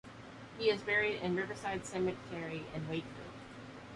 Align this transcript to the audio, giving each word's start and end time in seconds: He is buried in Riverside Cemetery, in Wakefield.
He 0.57 0.71
is 0.71 0.81
buried 0.81 1.21
in 1.21 1.35
Riverside 1.35 1.85
Cemetery, 1.85 2.65
in 2.73 2.89
Wakefield. 2.89 3.33